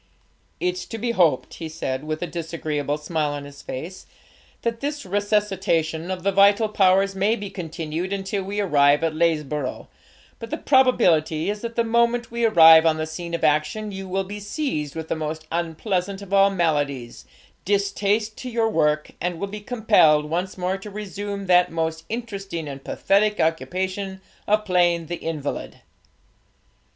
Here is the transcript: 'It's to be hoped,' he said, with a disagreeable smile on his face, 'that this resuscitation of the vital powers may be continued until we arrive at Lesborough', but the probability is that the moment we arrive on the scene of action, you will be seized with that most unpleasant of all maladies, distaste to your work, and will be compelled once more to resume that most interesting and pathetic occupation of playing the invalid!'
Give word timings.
'It's 0.59 0.83
to 0.87 0.97
be 0.97 1.11
hoped,' 1.11 1.53
he 1.61 1.69
said, 1.69 2.03
with 2.03 2.23
a 2.23 2.25
disagreeable 2.25 2.97
smile 2.97 3.33
on 3.33 3.45
his 3.45 3.61
face, 3.61 4.07
'that 4.63 4.79
this 4.79 5.05
resuscitation 5.05 6.09
of 6.09 6.23
the 6.23 6.31
vital 6.31 6.67
powers 6.67 7.13
may 7.13 7.35
be 7.35 7.51
continued 7.51 8.11
until 8.11 8.41
we 8.41 8.59
arrive 8.59 9.03
at 9.03 9.13
Lesborough', 9.13 9.85
but 10.39 10.49
the 10.49 10.57
probability 10.57 11.51
is 11.51 11.61
that 11.61 11.75
the 11.75 11.83
moment 11.83 12.31
we 12.31 12.43
arrive 12.45 12.83
on 12.83 12.97
the 12.97 13.05
scene 13.05 13.35
of 13.35 13.43
action, 13.43 13.91
you 13.91 14.07
will 14.09 14.23
be 14.23 14.39
seized 14.39 14.95
with 14.95 15.07
that 15.07 15.15
most 15.17 15.45
unpleasant 15.51 16.19
of 16.23 16.33
all 16.33 16.49
maladies, 16.49 17.25
distaste 17.63 18.35
to 18.35 18.49
your 18.49 18.69
work, 18.69 19.11
and 19.21 19.37
will 19.39 19.45
be 19.47 19.59
compelled 19.61 20.25
once 20.27 20.57
more 20.57 20.79
to 20.79 20.89
resume 20.89 21.45
that 21.45 21.71
most 21.71 22.05
interesting 22.09 22.67
and 22.67 22.83
pathetic 22.83 23.39
occupation 23.39 24.19
of 24.47 24.65
playing 24.65 25.05
the 25.05 25.17
invalid!' 25.17 25.81